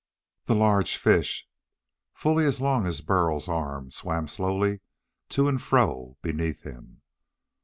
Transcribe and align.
The 0.45 0.55
large 0.55 0.97
fish, 0.97 1.47
fully 2.15 2.45
as 2.45 2.59
long 2.59 2.87
as 2.87 3.01
Burl's 3.01 3.47
arm, 3.47 3.91
swam 3.91 4.27
slowly 4.27 4.79
to 5.29 5.47
and 5.47 5.61
fro 5.61 6.17
beneath 6.23 6.63
him. 6.63 7.03